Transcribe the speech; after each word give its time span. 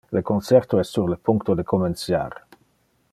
Le 0.17 0.21
concerto 0.27 0.79
es 0.79 0.85
sur 0.95 1.07
le 1.11 1.15
puncto 1.29 1.53
de 1.59 1.67
comenciar. 1.73 2.39